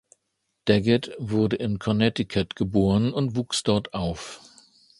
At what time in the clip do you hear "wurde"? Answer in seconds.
1.19-1.57